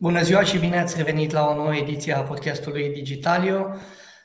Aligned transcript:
Bună 0.00 0.22
ziua 0.22 0.42
și 0.42 0.58
bine 0.58 0.78
ați 0.78 0.96
revenit 0.96 1.30
la 1.30 1.46
o 1.46 1.54
nouă 1.54 1.74
ediție 1.74 2.12
a 2.12 2.22
podcastului 2.22 2.88
Digitalio. 2.88 3.66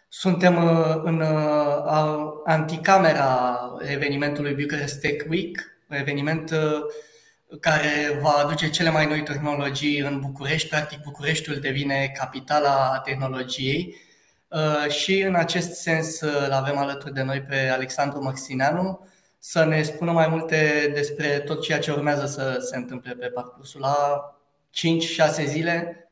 Suntem 0.07 0.63
uh, 0.63 1.01
în 1.03 1.21
uh, 1.21 2.41
anticamera 2.45 3.59
evenimentului 3.79 4.53
Bucharest 4.53 4.99
Tech 4.99 5.25
Week, 5.29 5.57
eveniment 5.89 6.51
uh, 6.51 7.59
care 7.59 8.19
va 8.21 8.29
aduce 8.29 8.69
cele 8.69 8.89
mai 8.89 9.05
noi 9.05 9.23
tehnologii 9.23 9.99
în 9.99 10.19
București. 10.19 10.69
Practic, 10.69 11.01
Bucureștiul 11.01 11.59
devine 11.59 12.11
capitala 12.17 13.01
tehnologiei 13.03 13.95
și 14.89 15.21
în 15.21 15.35
acest 15.35 15.73
sens 15.73 16.19
îl 16.19 16.51
avem 16.51 16.77
alături 16.77 17.13
de 17.13 17.21
noi 17.21 17.41
pe 17.41 17.69
Alexandru 17.69 18.23
Maxineanu 18.23 19.07
să 19.39 19.65
ne 19.65 19.81
spună 19.81 20.11
mai 20.11 20.27
multe 20.27 20.91
despre 20.93 21.39
tot 21.39 21.61
ceea 21.61 21.79
ce 21.79 21.91
urmează 21.91 22.25
să 22.25 22.57
se 22.59 22.77
întâmple 22.77 23.13
pe 23.13 23.27
parcursul 23.27 23.79
la 23.79 24.27
5-6 24.73 25.45
zile. 25.45 26.07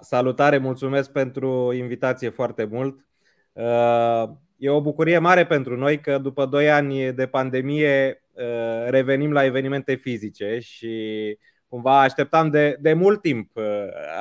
Salutare, 0.00 0.58
mulțumesc 0.58 1.12
pentru 1.12 1.72
invitație 1.72 2.28
foarte 2.28 2.64
mult. 2.64 3.06
Uh, 3.52 4.24
e 4.56 4.68
o 4.70 4.80
bucurie 4.80 5.18
mare 5.18 5.46
pentru 5.46 5.76
noi 5.76 6.00
că 6.00 6.18
după 6.18 6.46
2 6.46 6.70
ani 6.70 7.12
de 7.12 7.26
pandemie 7.26 8.22
uh, 8.32 8.86
revenim 8.86 9.32
la 9.32 9.44
evenimente 9.44 9.94
fizice 9.94 10.58
și 10.58 11.38
cumva 11.68 12.00
așteptam 12.00 12.50
de, 12.50 12.76
de 12.80 12.92
mult 12.92 13.20
timp 13.20 13.56
uh, 13.56 13.64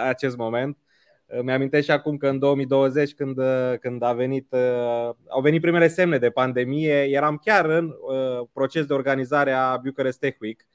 acest 0.07 0.37
moment. 0.37 0.77
Mi-amintesc 1.41 1.83
și 1.83 1.91
acum 1.91 2.17
că 2.17 2.27
în 2.27 2.39
2020, 2.39 3.13
când, 3.13 3.39
când 3.79 4.03
a 4.03 4.13
venit, 4.13 4.53
au 5.27 5.41
venit 5.41 5.61
primele 5.61 5.87
semne 5.87 6.17
de 6.17 6.29
pandemie, 6.29 7.03
eram 7.03 7.41
chiar 7.43 7.65
în 7.65 7.93
proces 8.53 8.85
de 8.85 8.93
organizare 8.93 9.51
a 9.51 9.77
Bucharest 9.77 10.19
Tech 10.19 10.39
Week 10.41 10.65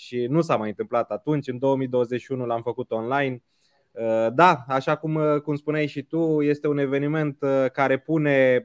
și 0.00 0.26
nu 0.28 0.40
s-a 0.40 0.56
mai 0.56 0.68
întâmplat 0.68 1.10
atunci. 1.10 1.48
În 1.48 1.58
2021 1.58 2.46
l-am 2.46 2.62
făcut 2.62 2.90
online. 2.90 3.42
Uh, 3.90 4.26
da, 4.34 4.64
așa 4.68 4.96
cum, 4.96 5.14
uh, 5.14 5.40
cum 5.40 5.54
spuneai 5.54 5.86
și 5.86 6.02
tu, 6.02 6.42
este 6.42 6.68
un 6.68 6.78
eveniment 6.78 7.36
uh, 7.40 7.66
care 7.72 7.98
pune 7.98 8.64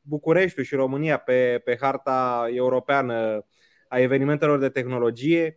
Bucureștiul 0.00 0.64
și 0.64 0.74
România 0.74 1.16
pe, 1.16 1.60
pe 1.64 1.76
harta 1.80 2.46
europeană 2.52 3.46
a 3.88 3.98
evenimentelor 3.98 4.58
de 4.58 4.68
tehnologie. 4.68 5.56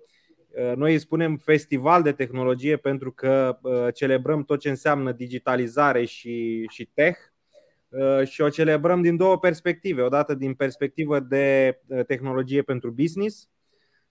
Noi 0.75 0.91
îi 0.91 0.99
spunem 0.99 1.37
festival 1.37 2.01
de 2.01 2.11
tehnologie 2.11 2.77
pentru 2.77 3.11
că 3.11 3.59
celebrăm 3.93 4.43
tot 4.43 4.59
ce 4.59 4.69
înseamnă 4.69 5.11
digitalizare 5.11 6.05
și, 6.05 6.65
și 6.69 6.85
tech 6.85 7.19
și 8.23 8.41
o 8.41 8.49
celebrăm 8.49 9.01
din 9.01 9.17
două 9.17 9.39
perspective. 9.39 10.01
Odată 10.01 10.33
din 10.33 10.53
perspectivă 10.53 11.19
de 11.19 11.79
tehnologie 12.07 12.61
pentru 12.61 12.91
business 12.91 13.49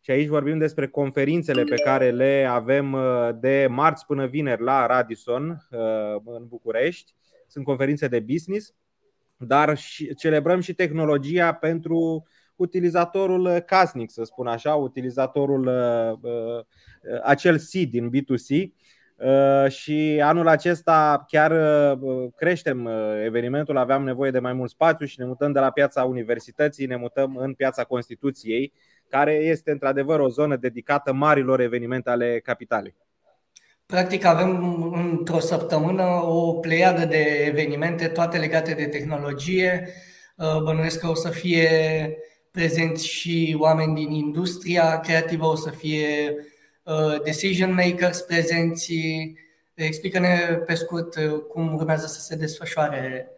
și 0.06 0.12
aici 0.12 0.28
vorbim 0.28 0.58
despre 0.58 0.88
conferințele 0.88 1.62
pe 1.62 1.74
care 1.74 2.10
le 2.10 2.46
avem 2.48 2.92
uh, 2.92 3.28
de 3.40 3.66
marți 3.70 4.06
până 4.06 4.26
vineri 4.26 4.62
la 4.62 4.86
Radisson 4.86 5.66
uh, 5.70 5.78
în 6.24 6.46
București. 6.48 7.14
Sunt 7.46 7.64
conferințe 7.64 8.08
de 8.08 8.20
business, 8.20 8.74
dar 9.36 9.78
celebrăm 10.16 10.60
și 10.60 10.74
tehnologia 10.74 11.52
pentru 11.52 12.26
utilizatorul 12.56 13.58
casnic, 13.58 14.10
să 14.10 14.24
spun 14.24 14.46
așa, 14.46 14.74
utilizatorul 14.74 15.66
uh, 15.66 16.64
acel 17.22 17.56
C 17.56 17.70
din 17.70 18.10
B2C. 18.10 18.66
Și 19.68 20.20
anul 20.22 20.48
acesta 20.48 21.24
chiar 21.28 21.52
creștem 22.36 22.88
evenimentul, 23.24 23.76
aveam 23.76 24.04
nevoie 24.04 24.30
de 24.30 24.38
mai 24.38 24.52
mult 24.52 24.70
spațiu 24.70 25.06
și 25.06 25.20
ne 25.20 25.26
mutăm 25.26 25.52
de 25.52 25.58
la 25.58 25.70
piața 25.70 26.04
universității, 26.04 26.86
ne 26.86 26.96
mutăm 26.96 27.36
în 27.36 27.54
piața 27.54 27.84
Constituției, 27.84 28.72
care 29.08 29.32
este 29.32 29.70
într-adevăr 29.70 30.20
o 30.20 30.28
zonă 30.28 30.56
dedicată 30.56 31.12
marilor 31.12 31.60
evenimente 31.60 32.10
ale 32.10 32.40
capitalei. 32.40 32.94
Practic 33.86 34.24
avem 34.24 34.82
într-o 34.92 35.38
săptămână 35.38 36.04
o 36.24 36.52
pleiadă 36.52 37.04
de 37.04 37.44
evenimente, 37.46 38.08
toate 38.08 38.38
legate 38.38 38.74
de 38.74 38.86
tehnologie. 38.86 39.88
Uh, 40.36 40.62
bănuiesc 40.62 41.00
că 41.00 41.08
o 41.08 41.14
să 41.14 41.28
fie 41.28 41.68
prezenți 42.50 43.06
și 43.06 43.56
oameni 43.58 43.94
din 43.94 44.10
industria 44.10 45.00
creativă, 45.00 45.46
o 45.46 45.54
să 45.54 45.70
fie 45.70 46.34
uh, 46.82 47.22
decision 47.24 47.74
makers 47.74 48.20
prezenți. 48.20 48.94
Explică-ne 49.74 50.38
pe 50.66 50.74
scurt 50.74 51.16
uh, 51.16 51.40
cum 51.48 51.74
urmează 51.74 52.06
să 52.06 52.20
se 52.20 52.36
desfășoare 52.36 53.30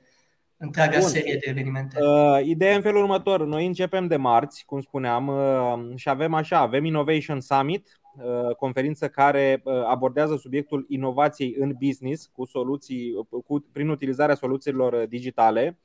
întreaga 0.58 0.98
Bun. 0.98 1.08
serie 1.08 1.38
de 1.44 1.50
evenimente? 1.50 2.02
Uh, 2.02 2.41
ideea 2.44 2.74
în 2.74 2.82
felul 2.82 3.02
următor. 3.02 3.46
Noi 3.46 3.66
începem 3.66 4.06
de 4.06 4.16
marți, 4.16 4.64
cum 4.64 4.80
spuneam, 4.80 5.26
uh, 5.26 5.96
și 5.96 6.08
avem 6.08 6.34
așa, 6.34 6.58
avem 6.58 6.84
Innovation 6.84 7.41
Summit, 7.41 8.00
uh, 8.16 8.54
conferință 8.56 9.08
care 9.08 9.60
uh, 9.64 9.84
abordează 9.84 10.36
subiectul 10.36 10.86
inovației 10.88 11.54
în 11.58 11.74
business 11.78 12.30
cu 12.32 12.44
soluții, 12.44 13.12
cu, 13.46 13.66
prin 13.72 13.88
utilizarea 13.88 14.34
soluțiilor 14.34 15.06
digitale. 15.06 15.78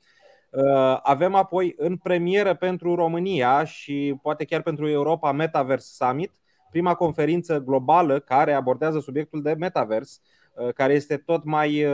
Uh, 0.50 0.98
avem 1.02 1.34
apoi 1.34 1.74
în 1.76 1.96
premieră 1.96 2.54
pentru 2.54 2.94
România 2.94 3.64
și 3.64 4.18
poate 4.22 4.44
chiar 4.44 4.62
pentru 4.62 4.88
Europa 4.88 5.32
Metaverse 5.32 6.04
Summit, 6.04 6.30
prima 6.70 6.94
conferință 6.94 7.58
globală 7.58 8.20
care 8.20 8.52
abordează 8.52 9.00
subiectul 9.00 9.42
de 9.42 9.54
metaverse, 9.58 10.18
uh, 10.54 10.72
care 10.72 10.92
este 10.92 11.16
tot 11.16 11.44
mai 11.44 11.86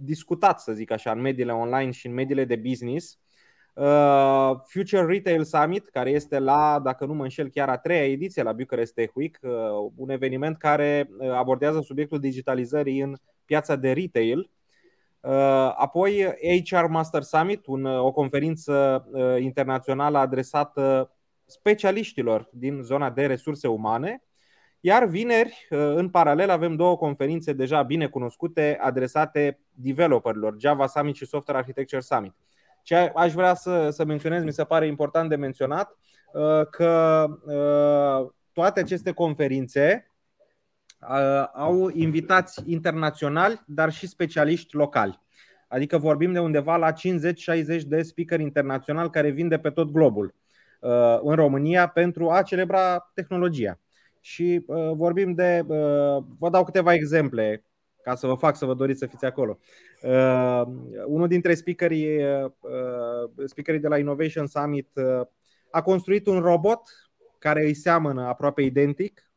discutat, 0.00 0.60
să 0.60 0.72
zic 0.72 0.90
așa, 0.90 1.10
în 1.10 1.20
mediile 1.20 1.52
online 1.52 1.90
și 1.90 2.06
în 2.06 2.14
mediile 2.14 2.44
de 2.44 2.56
business. 2.56 3.18
Uh, 3.74 4.50
Future 4.66 5.04
Retail 5.04 5.44
Summit, 5.44 5.88
care 5.88 6.10
este 6.10 6.38
la, 6.38 6.80
dacă 6.82 7.04
nu 7.04 7.14
mă 7.14 7.22
înșel, 7.22 7.48
chiar 7.48 7.68
a 7.68 7.76
treia 7.76 8.04
ediție 8.04 8.42
la 8.42 8.52
Bucharest 8.52 8.94
Tech 8.94 9.14
Week, 9.14 9.38
uh, 9.42 9.50
un 9.96 10.10
eveniment 10.10 10.56
care 10.56 11.08
uh, 11.18 11.30
abordează 11.30 11.80
subiectul 11.80 12.20
digitalizării 12.20 13.00
în 13.00 13.16
piața 13.44 13.76
de 13.76 13.92
retail. 13.92 14.50
Apoi 15.74 16.34
HR 16.64 16.84
Master 16.84 17.22
Summit, 17.22 17.66
un, 17.66 17.84
o 17.84 18.12
conferință 18.12 19.06
internațională 19.40 20.18
adresată 20.18 21.10
specialiștilor 21.46 22.48
din 22.52 22.82
zona 22.82 23.10
de 23.10 23.26
resurse 23.26 23.68
umane 23.68 24.22
iar 24.80 25.04
vineri, 25.04 25.66
uh, 25.70 25.78
în 25.78 26.08
paralel, 26.08 26.50
avem 26.50 26.76
două 26.76 26.96
conferințe 26.96 27.52
deja 27.52 27.82
bine 27.82 28.06
cunoscute 28.06 28.78
adresate 28.80 29.60
developerilor, 29.70 30.54
Java 30.58 30.86
Summit 30.86 31.14
și 31.14 31.26
Software 31.26 31.58
Architecture 31.58 32.00
Summit. 32.00 32.34
Ce 32.82 32.94
aș 33.14 33.32
vrea 33.32 33.54
să, 33.54 33.90
să 33.90 34.04
menționez, 34.04 34.44
mi 34.44 34.52
se 34.52 34.64
pare 34.64 34.86
important 34.86 35.28
de 35.28 35.36
menționat, 35.36 35.96
uh, 36.32 36.66
că 36.70 37.24
uh, 37.44 38.30
toate 38.52 38.80
aceste 38.80 39.12
conferințe 39.12 40.12
au 41.54 41.88
invitați 41.88 42.62
internaționali, 42.66 43.62
dar 43.66 43.92
și 43.92 44.06
specialiști 44.06 44.76
locali. 44.76 45.20
Adică 45.68 45.98
vorbim 45.98 46.32
de 46.32 46.38
undeva 46.38 46.76
la 46.76 46.92
50-60 46.92 46.94
de 47.86 48.02
speaker 48.02 48.40
internaționali 48.40 49.10
care 49.10 49.30
vin 49.30 49.48
de 49.48 49.58
pe 49.58 49.70
tot 49.70 49.90
globul 49.90 50.34
în 51.20 51.34
România 51.34 51.86
pentru 51.86 52.30
a 52.30 52.42
celebra 52.42 53.10
tehnologia 53.14 53.78
și 54.20 54.64
uh, 54.66 54.90
vorbim 54.94 55.34
de. 55.34 55.64
Uh, 55.66 56.24
vă 56.38 56.48
dau 56.50 56.64
câteva 56.64 56.94
exemple 56.94 57.62
ca 58.02 58.14
să 58.14 58.26
vă 58.26 58.34
fac 58.34 58.56
să 58.56 58.64
vă 58.64 58.74
doriți 58.74 58.98
să 58.98 59.06
fiți 59.06 59.24
acolo. 59.24 59.58
Uh, 60.02 60.62
unul 61.06 61.28
dintre 61.28 61.54
speakerii, 61.54 62.24
uh, 62.24 62.50
speakerii 63.44 63.80
de 63.80 63.88
la 63.88 63.98
Innovation 63.98 64.46
Summit 64.46 64.88
uh, 64.94 65.26
a 65.70 65.82
construit 65.82 66.26
un 66.26 66.40
robot 66.40 66.80
care 67.38 67.64
îi 67.64 67.74
seamănă 67.74 68.22
aproape 68.22 68.62
identic, 68.62 69.30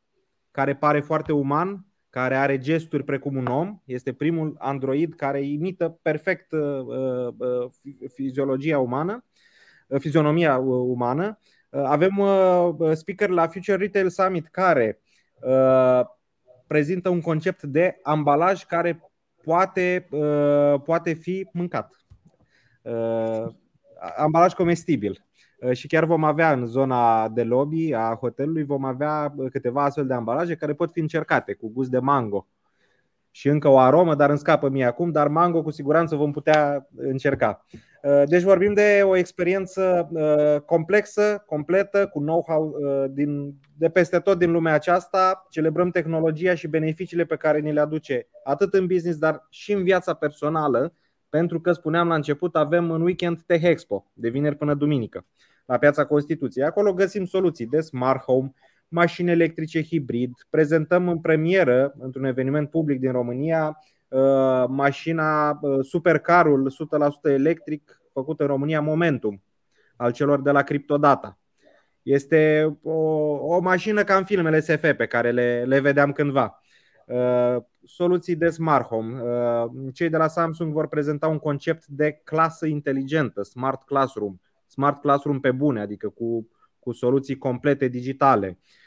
care 0.51 0.75
pare 0.75 0.99
foarte 0.99 1.31
uman, 1.31 1.85
care 2.09 2.35
are 2.35 2.57
gesturi 2.57 3.03
precum 3.03 3.35
un 3.35 3.45
om. 3.45 3.81
Este 3.85 4.13
primul 4.13 4.55
Android 4.59 5.13
care 5.13 5.41
imită 5.41 5.99
perfect 6.01 6.51
uh, 6.51 6.61
uh, 7.37 7.69
fiziologia 8.13 8.79
umană, 8.79 9.25
fizionomia 9.97 10.57
umană 10.57 11.25
Uh, 11.25 11.60
avem 11.71 12.17
uh, 12.17 12.69
uh, 12.77 12.93
speaker 12.93 13.29
la 13.29 13.47
Future 13.47 13.77
Retail 13.77 14.09
Summit 14.09 14.47
care 14.47 14.99
prezintă 16.67 17.09
un 17.09 17.21
concept 17.21 17.63
de 17.63 17.99
ambalaj 18.03 18.63
care 18.63 19.11
poate, 19.43 20.07
poate 20.83 21.13
fi 21.13 21.47
mâncat. 21.53 22.05
Ambalaj 24.17 24.53
comestibil. 24.53 25.25
Și 25.71 25.87
chiar 25.87 26.05
vom 26.05 26.23
avea 26.23 26.51
în 26.51 26.65
zona 26.65 27.29
de 27.29 27.43
lobby 27.43 27.93
a 27.93 28.17
hotelului 28.19 28.63
vom 28.63 28.85
avea 28.85 29.33
câteva 29.51 29.83
astfel 29.83 30.07
de 30.07 30.13
ambalaje 30.13 30.55
care 30.55 30.73
pot 30.73 30.91
fi 30.91 30.99
încercate 30.99 31.53
cu 31.53 31.71
gust 31.71 31.89
de 31.89 31.99
mango 31.99 32.47
și 33.31 33.47
încă 33.47 33.67
o 33.67 33.77
aromă, 33.77 34.15
dar 34.15 34.29
îmi 34.29 34.37
scapă 34.37 34.69
mie 34.69 34.85
acum, 34.85 35.11
dar 35.11 35.27
mango 35.27 35.61
cu 35.61 35.69
siguranță 35.69 36.15
vom 36.15 36.31
putea 36.31 36.87
încerca. 36.95 37.65
Uh, 38.03 38.23
deci 38.25 38.41
vorbim 38.41 38.73
de 38.73 39.01
o 39.03 39.15
experiență 39.15 40.09
uh, 40.11 40.61
complexă, 40.61 41.43
completă, 41.45 42.07
cu 42.07 42.19
know-how 42.19 42.63
uh, 42.63 43.05
din, 43.09 43.55
de 43.77 43.89
peste 43.89 44.19
tot 44.19 44.39
din 44.39 44.51
lumea 44.51 44.73
aceasta. 44.73 45.47
Celebrăm 45.49 45.89
tehnologia 45.89 46.53
și 46.53 46.67
beneficiile 46.67 47.25
pe 47.25 47.35
care 47.35 47.59
ni 47.59 47.73
le 47.73 47.79
aduce 47.79 48.27
atât 48.43 48.73
în 48.73 48.87
business, 48.87 49.19
dar 49.19 49.47
și 49.49 49.71
în 49.71 49.83
viața 49.83 50.13
personală, 50.13 50.93
pentru 51.29 51.61
că, 51.61 51.71
spuneam 51.71 52.07
la 52.07 52.15
început, 52.15 52.55
avem 52.55 52.91
în 52.91 53.01
weekend 53.01 53.41
Tech 53.41 53.63
Expo, 53.63 54.11
de 54.13 54.29
vineri 54.29 54.55
până 54.55 54.73
duminică, 54.73 55.25
la 55.65 55.77
Piața 55.77 56.05
Constituției. 56.05 56.65
Acolo 56.65 56.93
găsim 56.93 57.25
soluții 57.25 57.65
de 57.65 57.79
smart 57.79 58.23
home, 58.23 58.53
mașini 58.91 59.29
electrice 59.29 59.83
hibrid. 59.83 60.31
Prezentăm 60.49 61.07
în 61.09 61.19
premieră, 61.19 61.93
într-un 61.99 62.23
eveniment 62.23 62.69
public 62.69 62.99
din 62.99 63.11
România, 63.11 63.77
mașina 64.67 65.59
supercarul 65.81 66.71
100% 67.27 67.31
electric 67.31 68.01
făcut 68.13 68.39
în 68.39 68.47
România 68.47 68.81
Momentum 68.81 69.41
al 69.95 70.11
celor 70.11 70.41
de 70.41 70.51
la 70.51 70.61
Cryptodata. 70.61 71.37
Este 72.01 72.71
o, 72.83 72.99
o 73.55 73.59
mașină 73.59 74.03
ca 74.03 74.15
în 74.15 74.23
filmele 74.23 74.59
SF 74.59 74.93
pe 74.97 75.05
care 75.07 75.31
le, 75.31 75.63
le 75.63 75.79
vedeam 75.79 76.11
cândva. 76.11 76.61
Uh, 77.05 77.57
soluții 77.83 78.35
de 78.35 78.49
smart 78.49 78.87
home. 78.87 79.21
Uh, 79.21 79.71
cei 79.93 80.09
de 80.09 80.17
la 80.17 80.27
Samsung 80.27 80.73
vor 80.73 80.87
prezenta 80.87 81.27
un 81.27 81.39
concept 81.39 81.85
de 81.87 82.21
clasă 82.23 82.65
inteligentă, 82.65 83.43
smart 83.43 83.83
classroom. 83.83 84.35
Smart 84.67 85.01
classroom 85.01 85.39
pe 85.39 85.51
bune, 85.51 85.81
adică 85.81 86.09
cu, 86.09 86.49
cu 86.79 86.91
soluții 86.91 87.37
complete 87.37 87.87
digitale. 87.87 88.47
Uh, 88.47 88.79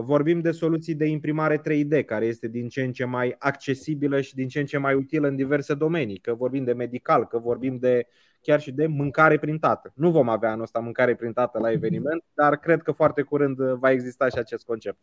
vorbim 0.00 0.40
de 0.40 0.50
soluții 0.50 0.94
de 0.94 1.06
imprimare 1.06 1.60
3D, 1.60 2.04
care 2.06 2.26
este 2.26 2.48
din 2.48 2.68
ce 2.68 2.82
în 2.82 2.92
ce 2.92 3.04
mai 3.04 3.34
accesibilă 3.38 4.20
și 4.20 4.34
din 4.34 4.48
ce 4.48 4.60
în 4.60 4.66
ce 4.66 4.78
mai 4.78 4.94
utilă 4.94 5.28
în 5.28 5.36
diverse 5.36 5.74
domenii. 5.74 6.18
Că 6.18 6.34
vorbim 6.34 6.64
de 6.64 6.72
medical, 6.72 7.26
că 7.26 7.38
vorbim 7.38 7.76
de 7.76 8.06
chiar 8.42 8.60
și 8.60 8.72
de 8.72 8.86
mâncare 8.86 9.38
printată. 9.38 9.92
Nu 9.94 10.10
vom 10.10 10.28
avea 10.28 10.50
anul 10.50 10.62
ăsta 10.62 10.78
mâncare 10.78 11.14
printată 11.14 11.58
la 11.58 11.70
eveniment, 11.70 12.24
dar 12.34 12.56
cred 12.56 12.82
că 12.82 12.92
foarte 12.92 13.22
curând 13.22 13.56
va 13.58 13.90
exista 13.90 14.28
și 14.28 14.38
acest 14.38 14.64
concept. 14.64 14.98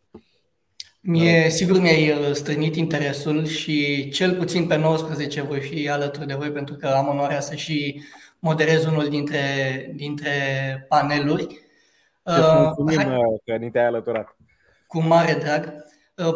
Mie, 1.00 1.50
sigur 1.50 1.80
mi-ai 1.80 2.10
uh, 2.10 2.32
strânit 2.32 2.76
interesul 2.76 3.46
și 3.46 4.08
cel 4.08 4.36
puțin 4.36 4.66
pe 4.66 4.76
19 4.76 5.42
voi 5.42 5.60
fi 5.60 5.88
alături 5.88 6.26
de 6.26 6.34
voi 6.34 6.50
pentru 6.50 6.74
că 6.74 6.86
am 6.86 7.08
onoarea 7.08 7.40
să 7.40 7.54
și 7.54 8.02
moderez 8.38 8.84
unul 8.84 9.08
dintre, 9.08 9.38
dintre 9.94 10.30
paneluri. 10.88 11.67
Te 12.34 12.40
uh, 12.40 12.72
mulțumim 12.76 13.12
uh, 13.12 13.40
că 13.44 13.54
ni 13.54 13.70
te-ai 13.70 13.86
alăturat. 13.86 14.36
Cu 14.86 15.00
mare 15.00 15.34
drag. 15.34 15.86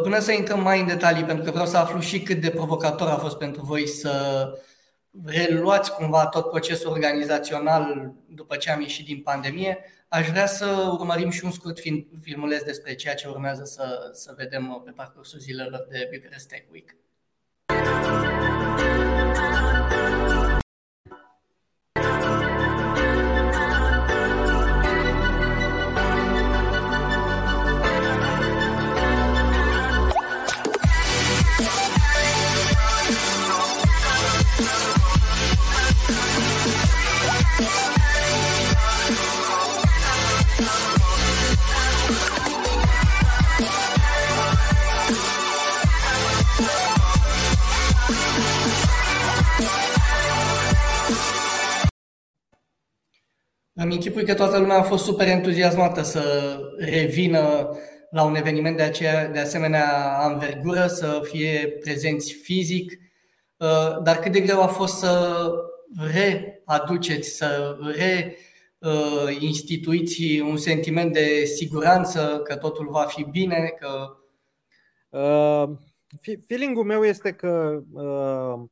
Până 0.02 0.18
să 0.18 0.32
intrăm 0.32 0.60
mai 0.60 0.80
în 0.80 0.86
detalii, 0.86 1.24
pentru 1.24 1.44
că 1.44 1.50
vreau 1.50 1.66
să 1.66 1.76
aflu 1.76 2.00
și 2.00 2.22
cât 2.22 2.40
de 2.40 2.50
provocator 2.50 3.08
a 3.08 3.16
fost 3.16 3.38
pentru 3.38 3.62
voi 3.62 3.86
să 3.86 4.12
reluați 5.24 5.94
cumva 5.94 6.26
tot 6.26 6.50
procesul 6.50 6.90
organizațional 6.90 8.12
după 8.26 8.56
ce 8.56 8.70
am 8.70 8.80
ieșit 8.80 9.06
din 9.06 9.20
pandemie, 9.20 9.78
aș 10.08 10.28
vrea 10.28 10.46
să 10.46 10.66
urmărim 10.98 11.30
și 11.30 11.44
un 11.44 11.50
scurt 11.50 11.78
film, 11.78 12.06
filmuleț 12.22 12.62
despre 12.62 12.94
ceea 12.94 13.14
ce 13.14 13.28
urmează 13.28 13.64
să, 13.64 14.10
să 14.12 14.34
vedem 14.36 14.82
pe 14.84 14.90
parcursul 14.90 15.38
zilelor 15.38 15.86
de 15.90 16.08
Bucharest 16.12 16.48
Tech 16.48 16.64
Week. 16.72 16.96
Închipui 54.12 54.34
că 54.34 54.42
toată 54.42 54.58
lumea 54.58 54.78
a 54.78 54.82
fost 54.82 55.04
super 55.04 55.28
entuziasmată 55.28 56.02
să 56.02 56.56
revină 56.78 57.76
la 58.10 58.24
un 58.24 58.34
eveniment 58.34 58.76
de, 58.76 58.82
aceea, 58.82 59.28
de 59.28 59.38
asemenea 59.38 60.18
anvergură, 60.18 60.86
să 60.86 61.20
fie 61.22 61.76
prezenți 61.80 62.32
fizic, 62.32 62.92
uh, 63.56 64.02
dar 64.02 64.18
cât 64.18 64.32
de 64.32 64.40
greu 64.40 64.62
a 64.62 64.66
fost 64.66 64.98
să 64.98 65.38
readuceți, 66.12 67.36
să 67.36 67.76
reinstituiți 67.94 70.40
un 70.40 70.56
sentiment 70.56 71.12
de 71.12 71.44
siguranță 71.44 72.40
că 72.44 72.56
totul 72.56 72.88
va 72.90 73.04
fi 73.04 73.26
bine, 73.30 73.74
că... 73.78 74.16
Uh, 75.18 75.68
feeling-ul 76.46 76.84
meu 76.84 77.04
este 77.04 77.32
că 77.32 77.82
uh, 77.92 78.62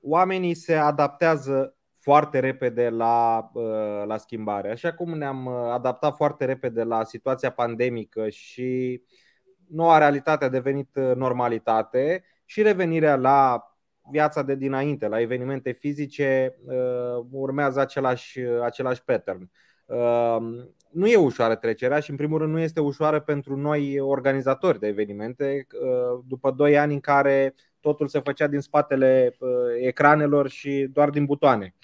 oamenii 0.00 0.54
se 0.54 0.74
adaptează 0.74 1.75
foarte 2.06 2.38
repede 2.38 2.88
la, 2.88 3.50
uh, 3.52 4.04
la 4.06 4.16
schimbare. 4.16 4.70
Așa 4.70 4.92
cum 4.92 5.18
ne-am 5.18 5.46
uh, 5.46 5.52
adaptat 5.72 6.16
foarte 6.16 6.44
repede 6.44 6.82
la 6.82 7.04
situația 7.04 7.50
pandemică 7.50 8.28
și 8.28 9.02
noua 9.68 9.98
realitate 9.98 10.44
a 10.44 10.48
devenit 10.48 10.96
uh, 10.96 11.14
normalitate 11.14 12.24
și 12.44 12.62
revenirea 12.62 13.16
la 13.16 13.70
viața 14.10 14.42
de 14.42 14.54
dinainte, 14.54 15.08
la 15.08 15.20
evenimente 15.20 15.72
fizice, 15.72 16.56
urmează 17.30 17.80
același, 17.80 18.40
același 18.62 19.04
pattern. 19.04 19.50
Nu 20.90 21.06
e 21.06 21.16
ușoară 21.16 21.54
trecerea 21.54 22.00
și, 22.00 22.10
în 22.10 22.16
primul 22.16 22.38
rând, 22.38 22.52
nu 22.52 22.60
este 22.60 22.80
ușoară 22.80 23.20
pentru 23.20 23.56
noi 23.56 24.00
organizatori 24.00 24.78
de 24.78 24.86
evenimente, 24.86 25.66
după 26.26 26.50
doi 26.50 26.78
ani 26.78 26.92
în 26.92 27.00
care 27.00 27.54
totul 27.80 28.08
se 28.08 28.20
făcea 28.20 28.46
din 28.46 28.60
spatele 28.60 29.36
ecranelor 29.80 30.48
și 30.48 30.88
doar 30.92 31.10
din 31.10 31.24
butoane. 31.24 31.74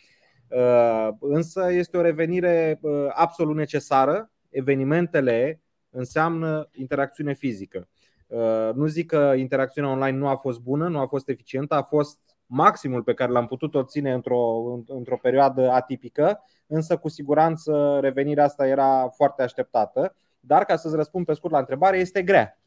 Uh, 0.56 1.08
însă 1.20 1.72
este 1.72 1.96
o 1.96 2.00
revenire 2.00 2.78
uh, 2.82 3.06
absolut 3.08 3.56
necesară. 3.56 4.30
Evenimentele 4.50 5.60
înseamnă 5.90 6.68
interacțiune 6.72 7.32
fizică. 7.32 7.88
Uh, 8.26 8.70
nu 8.74 8.86
zic 8.86 9.06
că 9.06 9.32
interacțiunea 9.36 9.90
online 9.90 10.18
nu 10.18 10.28
a 10.28 10.36
fost 10.36 10.60
bună, 10.60 10.88
nu 10.88 10.98
a 10.98 11.06
fost 11.06 11.28
eficientă, 11.28 11.74
a 11.74 11.82
fost 11.82 12.18
maximul 12.46 13.02
pe 13.02 13.14
care 13.14 13.32
l-am 13.32 13.46
putut 13.46 13.74
obține 13.74 14.12
într-o, 14.12 14.62
într-o 14.86 15.18
perioadă 15.22 15.70
atipică, 15.70 16.44
însă 16.66 16.96
cu 16.96 17.08
siguranță 17.08 17.98
revenirea 18.00 18.44
asta 18.44 18.66
era 18.66 19.08
foarte 19.08 19.42
așteptată. 19.42 20.14
Dar 20.40 20.64
ca 20.64 20.76
să-ți 20.76 20.96
răspund 20.96 21.26
pe 21.26 21.32
scurt 21.32 21.52
la 21.52 21.58
întrebare, 21.58 21.98
este 21.98 22.22
grea 22.22 22.61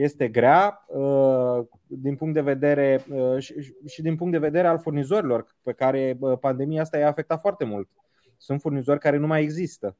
este 0.00 0.28
grea 0.28 0.84
uh, 0.86 1.66
din 1.86 2.16
punct 2.16 2.34
de 2.34 2.40
vedere 2.40 3.04
uh, 3.10 3.38
și 3.86 4.02
din 4.02 4.16
punct 4.16 4.32
de 4.32 4.38
vedere 4.38 4.66
al 4.66 4.78
furnizorilor 4.78 5.46
pe 5.62 5.72
care 5.72 6.18
pandemia 6.40 6.80
asta 6.80 6.98
i-a 6.98 7.08
afectat 7.08 7.40
foarte 7.40 7.64
mult. 7.64 7.88
Sunt 8.36 8.60
furnizori 8.60 8.98
care 8.98 9.16
nu 9.16 9.26
mai 9.26 9.42
există. 9.42 9.96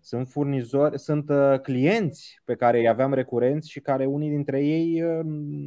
Sunt 0.00 0.28
furnizori, 0.28 0.98
sunt 0.98 1.30
uh, 1.30 1.60
clienți 1.62 2.40
pe 2.44 2.54
care 2.54 2.78
îi 2.78 2.88
aveam 2.88 3.12
recurenți 3.12 3.70
și 3.70 3.80
care 3.80 4.04
unii 4.04 4.30
dintre 4.30 4.64
ei 4.64 5.04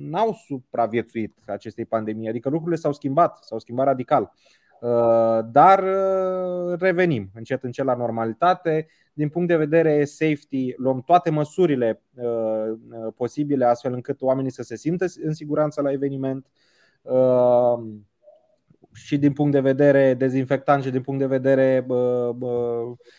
n-au 0.09 0.33
supraviețuit 0.33 1.37
acestei 1.45 1.85
pandemii. 1.85 2.29
Adică 2.29 2.49
lucrurile 2.49 2.79
s-au 2.81 2.93
schimbat, 2.93 3.37
s-au 3.41 3.59
schimbat 3.59 3.85
radical. 3.85 4.33
Dar 5.51 5.83
revenim 6.79 7.29
încet 7.33 7.63
încet 7.63 7.85
la 7.85 7.95
normalitate 7.95 8.87
din 9.19 9.29
punct 9.29 9.47
de 9.47 9.55
vedere 9.55 10.05
safety, 10.05 10.73
luăm 10.77 11.01
toate 11.01 11.29
măsurile 11.29 12.01
uh, 12.13 12.23
uh, 12.25 13.13
posibile 13.15 13.65
astfel 13.65 13.93
încât 13.93 14.21
oamenii 14.21 14.51
să 14.51 14.63
se 14.63 14.75
simtă 14.75 15.05
în 15.23 15.33
siguranță 15.33 15.81
la 15.81 15.91
eveniment 15.91 16.47
uh, 17.01 17.79
și 18.93 19.17
din 19.17 19.33
punct 19.33 19.51
de 19.51 19.59
vedere 19.59 20.13
dezinfectant 20.13 20.83
și 20.83 20.89
din 20.89 21.01
punct 21.01 21.19
de 21.19 21.25
vedere 21.25 21.85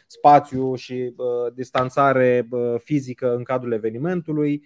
spațiu 0.07 0.75
și 0.75 1.15
distanțare 1.55 2.49
fizică 2.79 3.35
în 3.35 3.43
cadrul 3.43 3.73
evenimentului. 3.73 4.65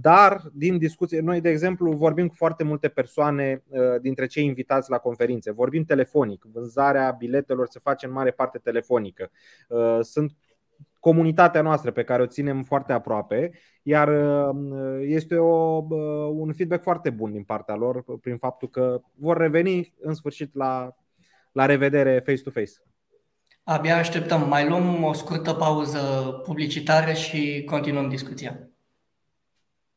Dar, 0.00 0.42
din 0.52 0.78
discuție, 0.78 1.20
noi, 1.20 1.40
de 1.40 1.48
exemplu, 1.48 1.92
vorbim 1.92 2.28
cu 2.28 2.34
foarte 2.34 2.64
multe 2.64 2.88
persoane 2.88 3.62
dintre 4.00 4.26
cei 4.26 4.44
invitați 4.44 4.90
la 4.90 4.98
conferințe. 4.98 5.52
Vorbim 5.52 5.84
telefonic. 5.84 6.44
Vânzarea 6.52 7.10
biletelor 7.18 7.66
se 7.68 7.78
face 7.82 8.06
în 8.06 8.12
mare 8.12 8.30
parte 8.30 8.58
telefonică. 8.58 9.30
Sunt 10.00 10.32
comunitatea 11.02 11.62
noastră 11.62 11.90
pe 11.90 12.02
care 12.02 12.22
o 12.22 12.26
ținem 12.26 12.62
foarte 12.62 12.92
aproape, 12.92 13.50
iar 13.82 14.08
uh, 14.08 15.04
este 15.06 15.36
o, 15.36 15.84
uh, 15.88 16.30
un 16.32 16.52
feedback 16.52 16.82
foarte 16.82 17.10
bun 17.10 17.32
din 17.32 17.42
partea 17.42 17.74
lor 17.74 18.04
prin 18.20 18.36
faptul 18.36 18.68
că 18.68 19.00
vor 19.14 19.36
reveni 19.36 19.94
în 20.00 20.14
sfârșit 20.14 20.54
la, 20.54 20.96
la 21.52 21.66
revedere 21.66 22.22
face-to-face. 22.24 22.72
Abia 23.64 23.96
așteptăm. 23.96 24.48
Mai 24.48 24.68
luăm 24.68 25.02
o 25.02 25.12
scurtă 25.12 25.52
pauză 25.52 25.98
publicitară 26.44 27.12
și 27.12 27.64
continuăm 27.64 28.08
discuția. 28.08 28.68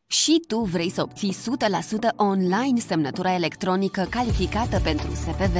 Și 0.08 0.42
tu 0.48 0.60
vrei 0.60 0.90
să 0.90 1.02
obții 1.02 1.34
100% 1.34 2.16
online 2.16 2.80
semnătura 2.80 3.34
electronică 3.34 4.08
calificată 4.10 4.80
pentru 4.80 5.10
SPV? 5.10 5.58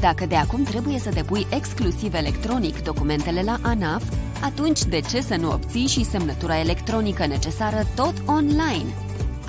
Dacă 0.00 0.26
de 0.26 0.36
acum 0.36 0.62
trebuie 0.62 0.98
să 0.98 1.10
depui 1.10 1.46
exclusiv 1.52 2.14
electronic 2.14 2.82
documentele 2.82 3.42
la 3.42 3.56
ANAF, 3.62 4.27
atunci 4.40 4.84
de 4.84 5.00
ce 5.00 5.20
să 5.20 5.36
nu 5.36 5.50
obții 5.50 5.86
și 5.86 6.04
semnătura 6.04 6.58
electronică 6.58 7.26
necesară 7.26 7.86
tot 7.94 8.14
online? 8.26 8.94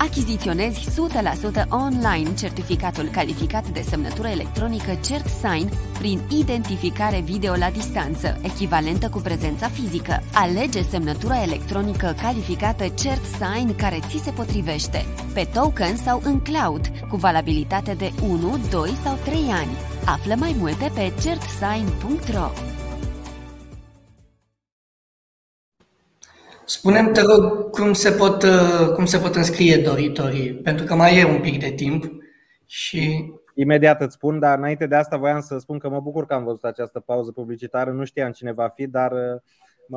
Achiziționezi 0.02 0.88
100% 0.90 1.68
online 1.68 2.34
certificatul 2.38 3.08
calificat 3.12 3.68
de 3.68 3.80
semnătură 3.80 4.28
electronică 4.28 4.98
CertSign 5.04 5.72
prin 5.98 6.20
identificare 6.30 7.20
video 7.20 7.54
la 7.54 7.70
distanță, 7.70 8.38
echivalentă 8.42 9.08
cu 9.08 9.18
prezența 9.18 9.68
fizică. 9.68 10.22
Alege 10.32 10.82
semnătura 10.82 11.42
electronică 11.42 12.14
calificată 12.22 12.84
CertSign 12.88 13.76
care 13.76 13.98
ți 14.08 14.22
se 14.24 14.30
potrivește, 14.30 15.04
pe 15.34 15.48
token 15.52 15.96
sau 15.96 16.20
în 16.24 16.40
cloud, 16.40 16.90
cu 17.08 17.16
valabilitate 17.16 17.92
de 17.92 18.12
1, 18.22 18.58
2 18.70 18.90
sau 19.02 19.18
3 19.24 19.34
ani. 19.34 19.76
Află 20.04 20.34
mai 20.38 20.56
multe 20.58 20.90
pe 20.94 21.12
certsign.ro 21.22 22.69
Spunem, 26.70 27.12
te 27.12 27.20
rog, 27.20 27.70
cum 27.70 27.92
se, 27.92 28.10
pot, 28.10 28.42
uh, 28.42 28.92
cum 28.94 29.04
se 29.04 29.18
pot 29.18 29.34
înscrie 29.34 29.76
doritorii, 29.76 30.54
pentru 30.54 30.84
că 30.84 30.94
mai 30.94 31.18
e 31.18 31.24
un 31.24 31.40
pic 31.40 31.60
de 31.60 31.70
timp 31.70 32.04
și... 32.66 33.32
Imediat 33.54 34.00
îți 34.00 34.14
spun, 34.14 34.38
dar 34.38 34.58
înainte 34.58 34.86
de 34.86 34.94
asta 34.94 35.16
voiam 35.16 35.40
să 35.40 35.58
spun 35.58 35.78
că 35.78 35.88
mă 35.88 36.00
bucur 36.00 36.26
că 36.26 36.34
am 36.34 36.44
văzut 36.44 36.64
această 36.64 37.00
pauză 37.00 37.32
publicitară, 37.32 37.90
nu 37.90 38.04
știam 38.04 38.30
cine 38.30 38.52
va 38.52 38.68
fi, 38.68 38.86
dar 38.86 39.12
uh, 39.12 39.40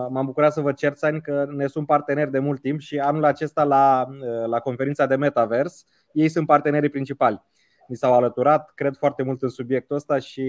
m-am 0.10 0.25
bucurat 0.25 0.53
să 0.53 0.62
vă 0.62 0.72
cer 0.72 0.94
ani 1.00 1.22
că 1.22 1.46
ne 1.50 1.68
sunt 1.68 1.86
parteneri 1.86 2.32
de 2.32 2.39
mult 2.39 2.62
timp 2.62 2.80
și 2.80 3.00
anul 3.00 3.25
acesta 3.25 3.63
la, 3.63 4.08
uh, 4.10 4.48
la 4.48 4.60
conferința 4.60 5.06
de 5.06 5.15
Metaverse, 5.15 5.84
ei 6.12 6.30
sunt 6.30 6.48
partenerii 6.48 6.89
principali. 6.89 7.42
Mi 7.88 7.96
s-au 7.96 8.13
alăturat, 8.13 8.72
cred 8.75 8.96
foarte 8.96 9.24
mult 9.24 9.42
în 9.42 9.50
subiectul 9.50 9.96
ăsta 9.96 10.20
și 10.20 10.44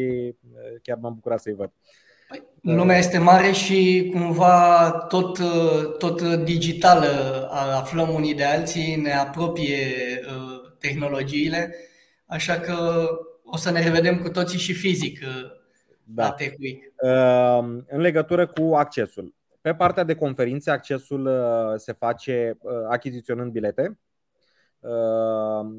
chiar 0.83 0.99
m-am 1.01 1.15
bucurat 1.15 1.41
să-i 1.41 1.55
văd. 1.55 1.73
Lumea 2.61 2.99
este 2.99 3.19
mare 3.19 3.53
și 3.53 4.11
cumva 4.13 4.91
tot, 4.91 5.39
tot 5.99 6.23
digital 6.23 7.05
aflăm 7.51 8.15
unii 8.15 8.35
de 8.35 8.45
alții, 8.45 8.97
ne 8.97 9.13
apropie 9.13 9.77
uh, 10.21 10.73
tehnologiile, 10.79 11.75
așa 12.27 12.61
că 12.61 13.07
o 13.45 13.57
să 13.57 13.71
ne 13.71 13.83
revedem 13.83 14.19
cu 14.19 14.29
toții 14.29 14.59
și 14.59 14.73
fizic 14.73 15.21
uh, 15.23 15.51
da. 16.05 16.23
la 16.23 16.31
Tech 16.31 16.55
Week. 16.61 16.83
Uh, 17.03 17.83
în 17.89 18.01
legătură 18.01 18.47
cu 18.47 18.75
accesul. 18.75 19.35
Pe 19.61 19.75
partea 19.75 20.05
de 20.05 20.15
conferințe, 20.15 20.71
accesul 20.71 21.31
se 21.77 21.93
face 21.93 22.59
achiziționând 22.89 23.53
bilete 23.53 23.83
Uh, 23.83 24.04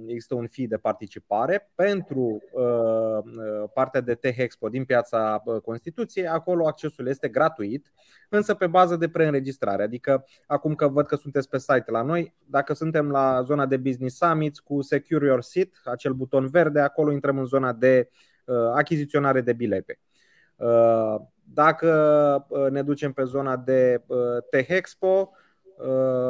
există 0.08 0.36
un 0.36 0.48
fee 0.48 0.68
de 0.68 0.78
participare. 0.78 1.72
Pentru 1.76 2.44
uh, 2.52 2.64
uh, 2.64 3.70
partea 3.74 4.02
de 4.02 4.16
Tech 4.16 4.38
Expo 4.38 4.70
din 4.70 4.86
piața 4.86 5.44
Constituției, 5.64 6.28
acolo 6.28 6.68
accesul 6.68 7.08
este 7.08 7.28
gratuit, 7.28 7.94
însă 8.30 8.54
pe 8.54 8.68
bază 8.68 8.96
de 8.96 9.10
preînregistrare. 9.10 9.84
Adică, 9.84 10.26
acum 10.48 10.76
că 10.76 10.88
văd 10.88 11.06
că 11.06 11.16
sunteți 11.16 11.50
pe 11.50 11.58
site 11.58 11.92
la 11.92 12.02
noi, 12.02 12.34
dacă 12.46 12.74
suntem 12.74 13.10
la 13.10 13.42
zona 13.42 13.66
de 13.66 13.78
Business 13.78 14.18
Summits 14.18 14.60
cu 14.60 14.82
Secure 14.82 15.26
Your 15.26 15.42
Seat, 15.42 15.68
acel 15.84 16.14
buton 16.14 16.48
verde, 16.48 16.80
acolo 16.80 17.12
intrăm 17.12 17.38
în 17.38 17.46
zona 17.46 17.74
de 17.74 18.10
achiziționare 18.76 19.42
de 19.42 19.54
bilete. 19.54 20.00
Dacă 21.44 22.48
ne 22.72 22.84
ducem 22.84 23.14
pe 23.14 23.24
zona 23.24 23.58
de 23.58 24.04
Tech 24.50 24.70
Expo, 24.70 25.30
Uh, 25.30 25.44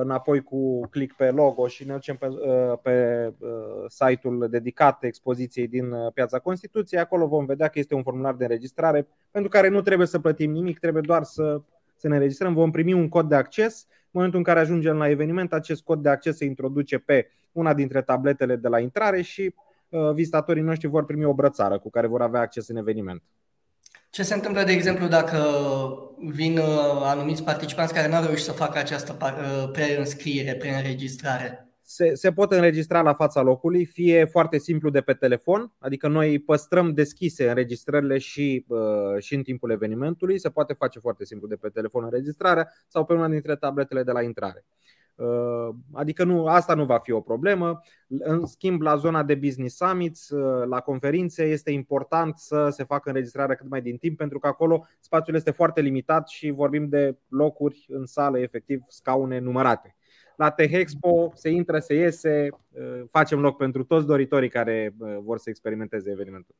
înapoi 0.01 0.43
cu 0.43 0.87
click 0.87 1.15
pe 1.15 1.31
logo 1.31 1.67
și 1.67 1.85
ne 1.85 1.93
ducem 1.93 2.15
pe, 2.15 2.27
uh, 2.27 2.77
pe 2.81 3.27
uh, 3.39 3.49
site-ul 3.87 4.47
dedicat 4.49 5.03
expoziției 5.03 5.67
din 5.67 5.93
Piața 6.13 6.39
Constituției. 6.39 7.01
Acolo 7.01 7.27
vom 7.27 7.45
vedea 7.45 7.67
că 7.67 7.79
este 7.79 7.95
un 7.95 8.03
formular 8.03 8.33
de 8.33 8.43
înregistrare 8.43 9.07
pentru 9.31 9.49
care 9.49 9.67
nu 9.67 9.81
trebuie 9.81 10.07
să 10.07 10.19
plătim 10.19 10.51
nimic, 10.51 10.79
trebuie 10.79 11.01
doar 11.01 11.23
să, 11.23 11.61
să 11.95 12.07
ne 12.07 12.15
înregistrăm. 12.15 12.53
Vom 12.53 12.71
primi 12.71 12.93
un 12.93 13.09
cod 13.09 13.29
de 13.29 13.35
acces. 13.35 13.87
În 13.89 14.09
momentul 14.11 14.39
în 14.39 14.45
care 14.45 14.59
ajungem 14.59 14.97
la 14.97 15.09
eveniment, 15.09 15.53
acest 15.53 15.83
cod 15.83 16.01
de 16.01 16.09
acces 16.09 16.35
se 16.35 16.45
introduce 16.45 16.97
pe 16.97 17.29
una 17.51 17.73
dintre 17.73 18.01
tabletele 18.01 18.55
de 18.55 18.67
la 18.67 18.79
intrare 18.79 19.21
și 19.21 19.53
vizitatorii 20.13 20.63
noștri 20.63 20.87
vor 20.87 21.05
primi 21.05 21.25
o 21.25 21.33
brățară 21.33 21.79
cu 21.79 21.89
care 21.89 22.07
vor 22.07 22.21
avea 22.21 22.41
acces 22.41 22.67
în 22.67 22.75
eveniment. 22.75 23.21
Ce 24.15 24.23
se 24.23 24.33
întâmplă, 24.33 24.63
de 24.63 24.71
exemplu, 24.71 25.07
dacă 25.07 25.37
vin 26.27 26.57
uh, 26.57 27.01
anumiți 27.03 27.43
participanți 27.43 27.93
care 27.93 28.07
nu 28.07 28.15
au 28.15 28.23
reușit 28.23 28.45
să 28.45 28.51
facă 28.51 28.77
această 28.77 29.17
uh, 29.21 29.69
preînscriere, 29.71 30.55
preînregistrare? 30.55 31.69
Se, 31.81 32.13
se 32.13 32.31
pot 32.31 32.51
înregistra 32.51 33.01
la 33.01 33.13
fața 33.13 33.41
locului, 33.41 33.85
fie 33.85 34.25
foarte 34.25 34.57
simplu 34.57 34.89
de 34.89 35.01
pe 35.01 35.13
telefon, 35.13 35.73
adică 35.79 36.07
noi 36.07 36.39
păstrăm 36.39 36.93
deschise 36.93 37.49
înregistrările 37.49 38.17
și, 38.17 38.65
uh, 38.67 38.79
și 39.19 39.35
în 39.35 39.43
timpul 39.43 39.71
evenimentului, 39.71 40.39
se 40.39 40.49
poate 40.49 40.73
face 40.73 40.99
foarte 40.99 41.25
simplu 41.25 41.47
de 41.47 41.55
pe 41.55 41.69
telefon 41.69 42.03
înregistrarea 42.03 42.71
sau 42.87 43.05
pe 43.05 43.13
una 43.13 43.27
dintre 43.27 43.55
tabletele 43.55 44.03
de 44.03 44.11
la 44.11 44.21
intrare. 44.21 44.65
Uh, 45.15 45.69
adică 45.93 46.23
nu, 46.23 46.47
asta 46.47 46.73
nu 46.73 46.85
va 46.85 46.97
fi 46.97 47.11
o 47.11 47.21
problemă. 47.21 47.81
În 48.07 48.45
schimb, 48.45 48.81
la 48.81 48.95
zona 48.95 49.23
de 49.23 49.35
business 49.35 49.75
summits, 49.75 50.29
uh, 50.29 50.67
la 50.67 50.79
conferințe, 50.79 51.43
este 51.43 51.71
important 51.71 52.37
să 52.37 52.69
se 52.69 52.83
facă 52.83 53.09
înregistrarea 53.09 53.55
cât 53.55 53.69
mai 53.69 53.81
din 53.81 53.97
timp, 53.97 54.17
pentru 54.17 54.39
că 54.39 54.47
acolo 54.47 54.85
spațiul 54.99 55.35
este 55.35 55.51
foarte 55.51 55.81
limitat 55.81 56.27
și 56.27 56.49
vorbim 56.49 56.89
de 56.89 57.17
locuri 57.27 57.85
în 57.89 58.05
sală, 58.05 58.39
efectiv 58.39 58.81
scaune 58.87 59.39
numărate. 59.39 59.95
La 60.35 60.49
Tech 60.49 60.73
Expo 60.73 61.31
se 61.33 61.49
intră, 61.49 61.79
se 61.79 61.93
iese, 61.93 62.49
uh, 62.71 63.03
facem 63.09 63.39
loc 63.39 63.57
pentru 63.57 63.83
toți 63.83 64.05
doritorii 64.05 64.49
care 64.49 64.93
vor 65.23 65.37
să 65.37 65.49
experimenteze 65.49 66.11
evenimentul. 66.11 66.55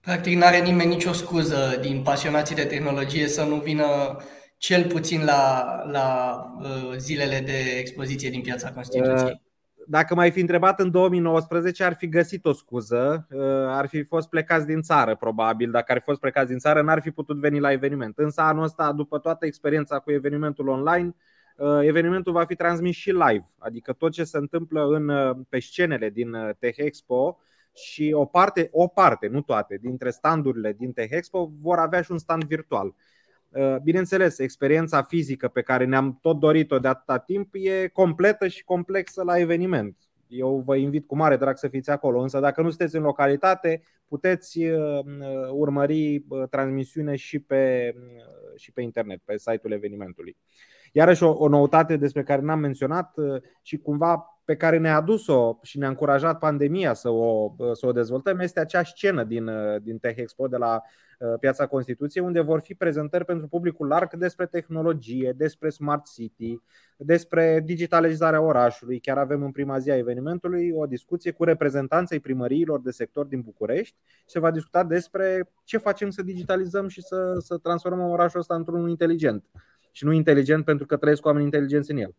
Practic, 0.00 0.36
nu 0.36 0.44
are 0.44 0.60
nimeni 0.60 0.88
nicio 0.88 1.12
scuză 1.12 1.78
din 1.80 2.02
pasionații 2.02 2.54
de 2.54 2.64
tehnologie 2.64 3.28
să 3.28 3.42
nu 3.42 3.56
vină 3.56 4.16
cel 4.62 4.86
puțin 4.86 5.24
la, 5.24 5.82
la 5.90 6.38
uh, 6.58 6.96
zilele 6.96 7.40
de 7.40 7.78
expoziție 7.78 8.30
din 8.30 8.40
Piața 8.40 8.72
Constituției? 8.72 9.30
Uh, 9.30 9.40
dacă 9.86 10.14
mai 10.14 10.30
fi 10.30 10.40
întrebat 10.40 10.80
în 10.80 10.90
2019, 10.90 11.84
ar 11.84 11.94
fi 11.94 12.08
găsit 12.08 12.44
o 12.44 12.52
scuză, 12.52 13.26
uh, 13.30 13.40
ar 13.66 13.86
fi 13.86 14.02
fost 14.02 14.28
plecați 14.28 14.66
din 14.66 14.82
țară, 14.82 15.16
probabil. 15.16 15.70
Dacă 15.70 15.92
ar 15.92 15.98
fi 15.98 16.04
fost 16.04 16.20
plecați 16.20 16.48
din 16.48 16.58
țară, 16.58 16.82
n-ar 16.82 17.00
fi 17.00 17.10
putut 17.10 17.36
veni 17.36 17.60
la 17.60 17.72
eveniment. 17.72 18.18
Însă 18.18 18.40
anul 18.40 18.62
ăsta, 18.62 18.92
după 18.92 19.18
toată 19.18 19.46
experiența 19.46 19.98
cu 19.98 20.10
evenimentul 20.10 20.68
online, 20.68 21.14
evenimentul 21.80 22.32
va 22.32 22.44
fi 22.44 22.54
transmis 22.54 22.96
și 22.96 23.10
live, 23.10 23.50
adică 23.58 23.92
tot 23.92 24.12
ce 24.12 24.24
se 24.24 24.38
întâmplă 24.38 24.86
în, 24.86 25.12
pe 25.48 25.58
scenele 25.58 26.10
din 26.10 26.36
Tech 26.58 26.78
Expo 26.78 27.38
și 27.74 28.12
o 28.14 28.24
parte, 28.24 28.68
o 28.72 28.86
parte, 28.86 29.26
nu 29.26 29.40
toate, 29.40 29.78
dintre 29.82 30.10
standurile 30.10 30.72
din 30.72 30.92
Tech 30.92 31.12
Expo 31.16 31.50
vor 31.60 31.78
avea 31.78 32.02
și 32.02 32.10
un 32.10 32.18
stand 32.18 32.44
virtual. 32.44 32.94
Uh, 33.54 33.76
bineînțeles, 33.82 34.38
experiența 34.38 35.02
fizică 35.02 35.48
pe 35.48 35.62
care 35.62 35.84
ne-am 35.84 36.18
tot 36.20 36.38
dorit-o 36.38 36.78
de 36.78 36.88
atâta 36.88 37.18
timp 37.18 37.48
e 37.52 37.88
completă 37.88 38.48
și 38.48 38.64
complexă 38.64 39.22
la 39.22 39.38
eveniment. 39.38 39.96
Eu 40.26 40.62
vă 40.66 40.76
invit 40.76 41.06
cu 41.06 41.16
mare 41.16 41.36
drag 41.36 41.56
să 41.56 41.68
fiți 41.68 41.90
acolo, 41.90 42.20
însă 42.20 42.40
dacă 42.40 42.62
nu 42.62 42.68
sunteți 42.68 42.96
în 42.96 43.02
localitate, 43.02 43.82
puteți 44.08 44.62
uh, 44.62 45.04
urmări 45.50 46.24
uh, 46.28 46.48
transmisiune 46.50 47.16
și 47.16 47.38
pe, 47.38 47.94
și 48.56 48.72
pe 48.72 48.82
internet, 48.82 49.20
pe 49.24 49.38
site-ul 49.38 49.72
evenimentului. 49.72 50.36
Iarăși 50.92 51.22
o, 51.22 51.30
o 51.30 51.48
noutate 51.48 51.96
despre 51.96 52.22
care 52.22 52.40
n-am 52.40 52.58
menționat 52.58 53.14
și 53.62 53.76
cumva 53.76 54.26
pe 54.44 54.56
care 54.56 54.78
ne-a 54.78 54.96
adus-o 54.96 55.58
și 55.62 55.78
ne-a 55.78 55.88
încurajat 55.88 56.38
pandemia 56.38 56.94
să 56.94 57.08
o, 57.08 57.54
să 57.72 57.86
o 57.86 57.92
dezvoltăm 57.92 58.38
este 58.38 58.60
acea 58.60 58.82
scenă 58.82 59.24
din, 59.24 59.50
din 59.82 59.98
Tech 59.98 60.18
Expo 60.18 60.46
de 60.46 60.56
la 60.56 60.82
Uh, 60.82 61.11
Piața 61.40 61.66
Constituției, 61.66 62.24
unde 62.24 62.40
vor 62.40 62.60
fi 62.60 62.74
prezentări 62.74 63.24
pentru 63.24 63.48
publicul 63.48 63.86
larg 63.86 64.14
despre 64.14 64.46
tehnologie, 64.46 65.32
despre 65.36 65.68
smart 65.68 66.12
city, 66.14 66.60
despre 66.96 67.62
digitalizarea 67.64 68.40
orașului. 68.40 69.00
Chiar 69.00 69.18
avem 69.18 69.42
în 69.42 69.50
prima 69.50 69.78
zi 69.78 69.90
a 69.90 69.96
evenimentului 69.96 70.70
o 70.74 70.86
discuție 70.86 71.30
cu 71.30 71.44
reprezentanții 71.44 72.20
primăriilor 72.20 72.80
de 72.80 72.90
sector 72.90 73.26
din 73.26 73.40
București 73.40 73.96
și 74.06 74.24
se 74.26 74.38
va 74.38 74.50
discuta 74.50 74.84
despre 74.84 75.50
ce 75.64 75.78
facem 75.78 76.10
să 76.10 76.22
digitalizăm 76.22 76.88
și 76.88 77.02
să, 77.02 77.36
să 77.38 77.56
transformăm 77.56 78.10
orașul 78.10 78.40
ăsta 78.40 78.54
într-unul 78.54 78.88
inteligent. 78.88 79.44
Și 79.90 80.04
nu 80.04 80.12
inteligent 80.12 80.64
pentru 80.64 80.86
că 80.86 80.96
trăiesc 80.96 81.26
oameni 81.26 81.44
inteligenți 81.44 81.90
în 81.90 81.96
el. 81.96 82.14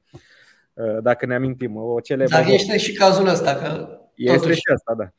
Uh, 0.73 0.97
dacă 1.01 1.25
ne 1.25 1.35
amintim. 1.35 1.75
O 1.75 1.99
celebră 1.99 2.35
Dar 2.35 2.47
este 2.47 2.77
și 2.77 2.93
cazul 2.93 3.27
ăsta. 3.27 3.55
Că 3.55 3.97
este 4.23 4.37
totuși... 4.37 4.59
și 4.59 4.71
asta, 4.73 4.95
da. 4.95 5.11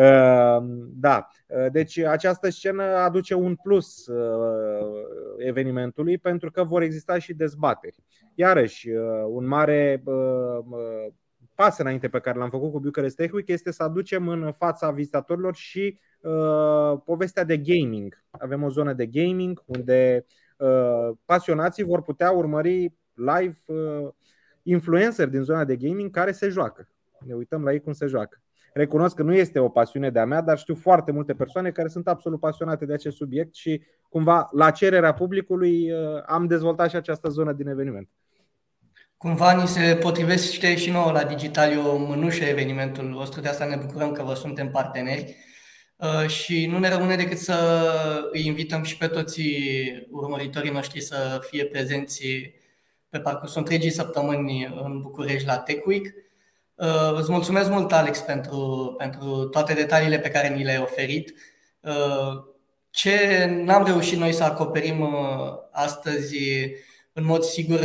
Uh, 0.00 0.62
da. 0.94 1.28
Uh, 1.46 1.66
deci 1.72 1.98
această 1.98 2.50
scenă 2.50 2.82
aduce 2.82 3.34
un 3.34 3.54
plus 3.54 4.06
evenimentului 5.36 6.18
pentru 6.18 6.50
că 6.50 6.64
vor 6.64 6.82
exista 6.82 7.18
și 7.18 7.34
dezbateri. 7.34 7.96
Iarăși, 8.34 8.88
un 9.26 9.46
mare 9.46 10.02
pas 11.54 11.78
înainte 11.78 12.08
pe 12.08 12.20
care 12.20 12.38
l-am 12.38 12.50
făcut 12.50 12.72
cu 12.72 12.80
Bucharest 12.80 13.16
Tech 13.16 13.32
Week 13.32 13.48
este 13.48 13.72
să 13.72 13.82
aducem 13.82 14.28
în 14.28 14.52
fața 14.52 14.90
vizitatorilor 14.90 15.54
și 15.54 15.98
povestea 17.04 17.44
de 17.44 17.56
gaming. 17.56 18.24
Avem 18.30 18.62
o 18.62 18.70
zonă 18.70 18.92
de 18.92 19.06
gaming 19.06 19.62
unde 19.66 20.26
pasionații 21.24 21.84
vor 21.84 22.02
putea 22.02 22.30
urmări 22.30 22.92
live 23.14 23.58
influencer 24.62 25.28
din 25.28 25.42
zona 25.42 25.64
de 25.64 25.76
gaming 25.76 26.10
care 26.10 26.32
se 26.32 26.48
joacă. 26.48 26.88
Ne 27.26 27.34
uităm 27.34 27.64
la 27.64 27.72
ei 27.72 27.80
cum 27.80 27.92
se 27.92 28.06
joacă. 28.06 28.42
Recunosc 28.72 29.14
că 29.14 29.22
nu 29.22 29.34
este 29.34 29.58
o 29.58 29.68
pasiune 29.68 30.10
de-a 30.10 30.24
mea, 30.24 30.40
dar 30.40 30.58
știu 30.58 30.74
foarte 30.74 31.12
multe 31.12 31.34
persoane 31.34 31.70
care 31.70 31.88
sunt 31.88 32.08
absolut 32.08 32.40
pasionate 32.40 32.84
de 32.84 32.92
acest 32.92 33.16
subiect 33.16 33.54
și 33.54 33.82
cumva 34.08 34.48
la 34.52 34.70
cererea 34.70 35.14
publicului 35.14 35.92
uh, 35.92 36.22
am 36.26 36.46
dezvoltat 36.46 36.90
și 36.90 36.96
această 36.96 37.28
zonă 37.28 37.52
din 37.52 37.66
eveniment. 37.66 38.08
Cumva 39.16 39.52
ni 39.52 39.66
se 39.66 39.98
potrivește 40.00 40.76
și 40.76 40.90
nouă 40.90 41.12
la 41.12 41.24
Digitalio 41.24 41.96
mânușă 41.96 42.44
evenimentul 42.44 43.12
vostru, 43.12 43.40
de 43.40 43.48
asta 43.48 43.64
ne 43.64 43.76
bucurăm 43.76 44.12
că 44.12 44.22
vă 44.22 44.34
suntem 44.34 44.70
parteneri 44.70 45.36
uh, 45.96 46.28
și 46.28 46.66
nu 46.66 46.78
ne 46.78 46.88
rămâne 46.88 47.16
decât 47.16 47.38
să 47.38 47.56
îi 48.32 48.46
invităm 48.46 48.82
și 48.82 48.96
pe 48.96 49.06
toți 49.06 49.42
urmăritorii 50.10 50.70
noștri 50.70 51.00
să 51.00 51.40
fie 51.48 51.64
prezenți 51.64 52.24
pe 53.08 53.18
parcursul 53.20 53.60
întregii 53.60 53.90
săptămâni 53.90 54.64
în 54.84 55.00
București 55.00 55.46
la 55.46 55.58
Tech 55.58 55.86
Week. 55.86 56.06
Uh, 56.82 57.18
îți 57.18 57.30
mulțumesc 57.30 57.70
mult, 57.70 57.92
Alex, 57.92 58.18
pentru, 58.18 58.94
pentru 58.98 59.44
toate 59.44 59.74
detaliile 59.74 60.18
pe 60.18 60.30
care 60.30 60.48
ni 60.48 60.64
le-ai 60.64 60.78
oferit. 60.78 61.34
Uh, 61.80 62.44
ce 62.90 63.44
n-am 63.64 63.84
reușit 63.84 64.18
noi 64.18 64.32
să 64.32 64.44
acoperim 64.44 65.14
astăzi, 65.70 66.36
în 67.12 67.24
mod 67.24 67.42
sigur, 67.42 67.80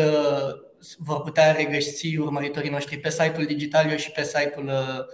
vor 0.98 1.22
putea 1.22 1.52
regăsi 1.52 2.18
urmăritorii 2.18 2.70
noștri 2.70 2.98
pe 2.98 3.10
site-ul 3.10 3.46
Digitalio 3.46 3.96
și 3.96 4.12
pe 4.12 4.24
site-ul 4.24 4.66
uh, 4.66 5.06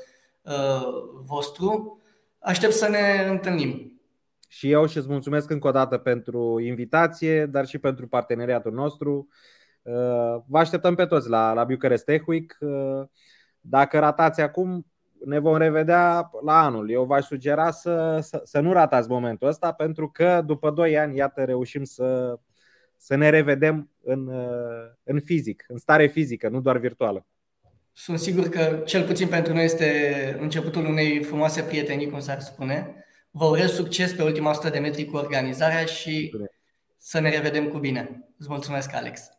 uh, 0.42 0.88
vostru. 1.26 2.02
Aștept 2.40 2.74
să 2.74 2.88
ne 2.88 3.26
întâlnim. 3.30 4.02
Și 4.48 4.72
eu 4.72 4.86
și 4.86 4.98
îți 4.98 5.10
mulțumesc 5.10 5.50
încă 5.50 5.68
o 5.68 5.72
dată 5.72 5.98
pentru 5.98 6.60
invitație, 6.60 7.46
dar 7.46 7.66
și 7.66 7.78
pentru 7.78 8.08
parteneriatul 8.08 8.72
nostru. 8.72 9.28
Uh, 9.82 10.42
vă 10.48 10.58
așteptăm 10.58 10.96
pe 10.96 11.06
toți 11.06 11.30
la, 11.30 11.54
la 11.54 11.64
Bucharest 11.64 12.06
Tech 12.06 12.28
Week. 12.28 12.58
Uh, 13.64 13.70
dacă 13.70 14.00
ratați 14.00 14.42
acum, 14.42 14.86
ne 15.26 15.40
vom 15.40 15.58
revedea 15.58 16.30
la 16.46 16.64
anul. 16.64 16.90
Eu 16.90 17.04
v-aș 17.04 17.26
sugera 17.26 17.72
să, 17.72 18.20
să, 18.22 18.42
să 18.44 18.60
nu 18.60 18.72
ratați 18.72 19.10
momentul 19.10 19.48
ăsta, 19.48 19.72
pentru 19.72 20.10
că 20.10 20.42
după 20.46 20.72
2 20.72 20.98
ani, 20.98 21.18
iată, 21.18 21.44
reușim 21.44 21.84
să 21.84 22.40
să 23.04 23.16
ne 23.16 23.30
revedem 23.30 23.90
în, 24.04 24.28
uh, 24.28 24.92
în 25.04 25.20
fizic, 25.20 25.64
în 25.68 25.78
stare 25.78 26.08
fizică, 26.08 26.50
nu 26.50 26.62
doar 26.62 26.78
virtuală. 26.78 27.26
Sunt 27.92 28.20
sigur 28.20 28.50
că 28.50 28.82
cel 28.86 29.06
puțin 29.06 29.28
pentru 29.28 29.54
noi 29.54 29.64
este 29.64 30.38
începutul 30.40 30.86
unei 30.86 31.24
frumoase 31.24 31.62
prietenii, 31.62 32.10
cum 32.10 32.20
s-ar 32.20 32.40
spune. 32.40 33.06
Vă 33.32 33.46
urez 33.46 33.72
succes 33.72 34.14
pe 34.14 34.24
ultima 34.24 34.50
100 34.50 34.70
de 34.70 34.80
metri 34.80 35.06
cu 35.06 35.16
organizarea 35.16 35.86
și 35.86 36.36
să 36.98 37.20
ne 37.20 37.30
revedem 37.30 37.68
cu 37.68 37.78
bine. 37.78 38.28
Îți 38.38 38.50
mulțumesc, 38.50 38.94
Alex! 38.94 39.30